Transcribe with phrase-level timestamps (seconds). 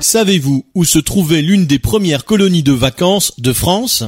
[0.00, 4.04] Savez-vous où se trouvait l'une des premières colonies de vacances de France?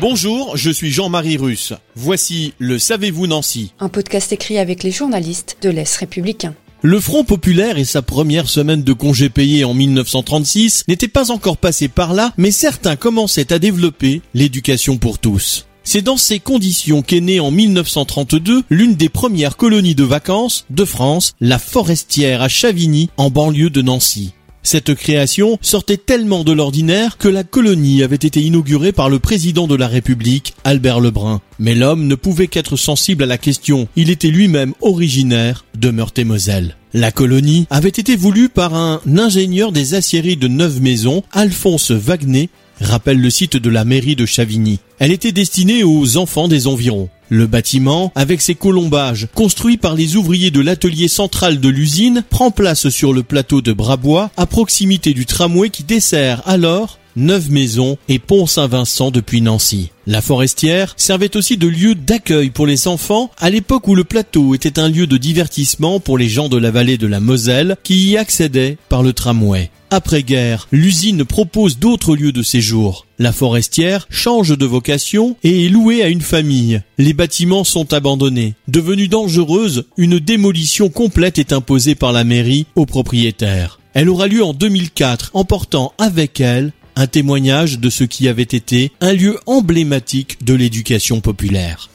[0.00, 1.72] Bonjour, je suis Jean-Marie Russe.
[1.94, 6.54] Voici le Savez-vous Nancy Un podcast écrit avec les journalistes de l'Est républicain.
[6.82, 11.58] Le Front populaire et sa première semaine de congés payés en 1936 n'étaient pas encore
[11.58, 15.66] passés par là, mais certains commençaient à développer l'éducation pour tous.
[15.92, 20.84] C'est dans ces conditions qu'est née en 1932 l'une des premières colonies de vacances de
[20.84, 24.30] France, la Forestière à Chavigny, en banlieue de Nancy.
[24.62, 29.66] Cette création sortait tellement de l'ordinaire que la colonie avait été inaugurée par le président
[29.66, 31.40] de la République, Albert Lebrun.
[31.58, 33.88] Mais l'homme ne pouvait qu'être sensible à la question.
[33.96, 36.76] Il était lui-même originaire de Meurthe-et-Moselle.
[36.92, 42.48] La colonie avait été voulue par un ingénieur des aciéries de Neuve Maisons, Alphonse Wagner,
[42.80, 44.80] rappelle le site de la mairie de Chavigny.
[44.98, 47.08] Elle était destinée aux enfants des environs.
[47.28, 52.50] Le bâtiment, avec ses colombages, construit par les ouvriers de l'atelier central de l'usine, prend
[52.50, 57.98] place sur le plateau de Brabois, à proximité du tramway qui dessert alors Neuve Maisons
[58.08, 59.90] et Pont Saint-Vincent depuis Nancy.
[60.06, 64.54] La forestière servait aussi de lieu d'accueil pour les enfants à l'époque où le plateau
[64.54, 68.10] était un lieu de divertissement pour les gens de la vallée de la Moselle qui
[68.10, 69.70] y accédaient par le tramway.
[69.92, 73.06] Après-guerre, l'usine propose d'autres lieux de séjour.
[73.18, 76.80] La forestière change de vocation et est louée à une famille.
[76.96, 78.54] Les bâtiments sont abandonnés.
[78.68, 83.80] Devenue dangereuse, une démolition complète est imposée par la mairie aux propriétaires.
[83.92, 88.92] Elle aura lieu en 2004, emportant avec elle un témoignage de ce qui avait été
[89.00, 91.88] un lieu emblématique de l'éducation populaire.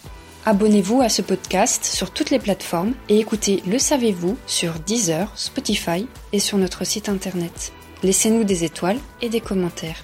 [0.47, 6.07] Abonnez-vous à ce podcast sur toutes les plateformes et écoutez Le Savez-vous sur Deezer, Spotify
[6.33, 7.71] et sur notre site internet.
[8.01, 10.03] Laissez-nous des étoiles et des commentaires.